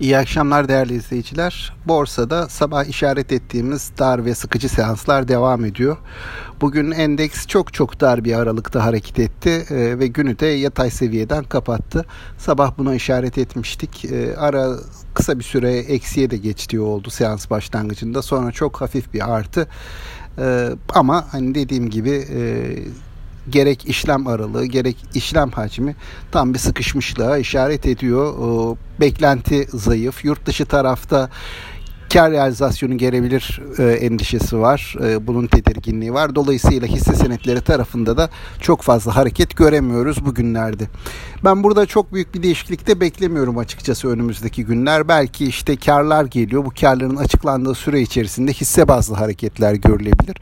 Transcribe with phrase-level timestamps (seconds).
[0.00, 1.72] İyi akşamlar değerli izleyiciler.
[1.86, 5.96] Borsada sabah işaret ettiğimiz dar ve sıkıcı seanslar devam ediyor.
[6.60, 11.44] Bugün endeks çok çok dar bir aralıkta hareket etti e, ve günü de yatay seviyeden
[11.44, 12.04] kapattı.
[12.38, 14.04] Sabah buna işaret etmiştik.
[14.04, 14.68] E, ara
[15.14, 18.22] kısa bir süre eksiye de geçtiği oldu seans başlangıcında.
[18.22, 19.66] Sonra çok hafif bir artı.
[20.38, 22.24] E, ama hani dediğim gibi
[23.50, 25.96] gerek işlem aralığı gerek işlem hacmi
[26.32, 28.34] tam bir sıkışmışlığa işaret ediyor.
[29.00, 30.24] Beklenti zayıf.
[30.24, 31.30] Yurt dışı tarafta
[32.14, 34.96] kar realizasyonu gelebilir e, endişesi var.
[35.04, 36.34] E, bunun tedirginliği var.
[36.34, 40.84] Dolayısıyla hisse senetleri tarafında da çok fazla hareket göremiyoruz bugünlerde.
[41.44, 45.08] Ben burada çok büyük bir değişiklik de beklemiyorum açıkçası önümüzdeki günler.
[45.08, 46.64] Belki işte karlar geliyor.
[46.64, 50.36] Bu karların açıklandığı süre içerisinde hisse bazlı hareketler görülebilir.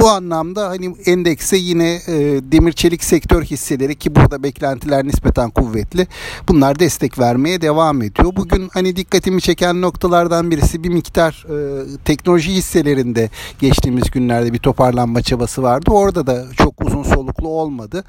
[0.00, 2.14] Bu anlamda hani endekse yine e,
[2.52, 6.06] demir çelik sektör hisseleri ki burada beklentiler nispeten kuvvetli.
[6.48, 8.32] Bunlar destek vermeye devam ediyor.
[8.36, 11.56] Bugün hani dikkatimi çeken noktalardan birisi bir miktar e,
[12.04, 15.90] teknoloji hisselerinde geçtiğimiz günlerde bir toparlanma çabası vardı.
[15.90, 18.04] Orada da çok uzun soluklu olmadı.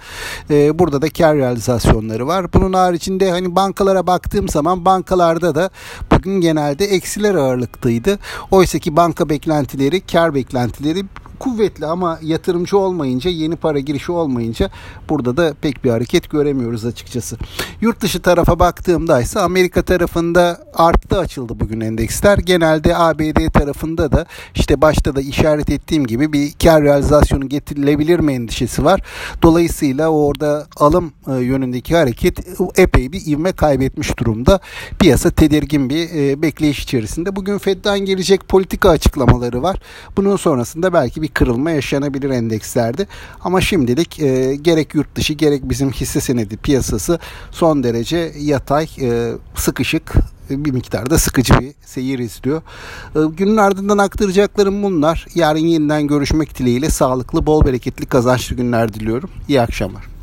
[0.49, 2.53] E, burada da kar realizasyonları var.
[2.53, 5.69] Bunun haricinde hani bankalara baktığım zaman bankalarda da
[6.11, 8.19] bugün genelde eksiler ağırlıktaydı.
[8.51, 11.03] Oysa ki banka beklentileri, kar beklentileri
[11.39, 14.69] kuvvetli ama yatırımcı olmayınca yeni para girişi olmayınca
[15.09, 17.37] burada da pek bir hareket göremiyoruz açıkçası.
[17.81, 22.37] Yurt dışı tarafa baktığımda ise Amerika tarafında arttı açıldı bugün endeksler.
[22.37, 28.33] Genelde ABD tarafında da işte başta da işaret ettiğim gibi bir kar realizasyonu getirilebilir mi
[28.33, 29.01] endişesi var.
[29.41, 32.39] Dolayısıyla orada alım e, yönündeki hareket
[32.75, 34.59] epey bir ivme kaybetmiş durumda.
[34.99, 37.35] Piyasa tedirgin bir e, bekleyiş içerisinde.
[37.35, 39.79] Bugün Fed'den gelecek politika açıklamaları var.
[40.17, 43.07] Bunun sonrasında belki bir bir kırılma yaşanabilir endekslerde.
[43.41, 47.19] Ama şimdilik e, gerek yurt dışı gerek bizim hisse senedi piyasası
[47.51, 50.13] son derece yatay, e, sıkışık
[50.49, 52.61] bir miktarda sıkıcı bir seyir izliyor.
[53.15, 55.25] E, günün ardından aktaracaklarım bunlar.
[55.35, 59.29] Yarın yeniden görüşmek dileğiyle sağlıklı, bol bereketli, kazançlı günler diliyorum.
[59.47, 60.16] İyi akşamlar.